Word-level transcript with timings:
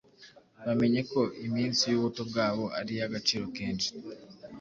bamenye 0.65 1.01
ko 1.11 1.21
iminsi 1.45 1.83
y’ubuto 1.91 2.21
bwabo 2.29 2.63
ari 2.79 2.91
iy’agaciro 2.97 3.45
kenshi 3.57 3.89